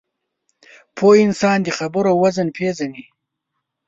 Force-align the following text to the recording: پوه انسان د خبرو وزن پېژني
پوه 0.95 1.15
انسان 1.25 1.57
د 1.63 1.67
خبرو 1.77 2.11
وزن 2.21 2.47
پېژني 2.57 3.05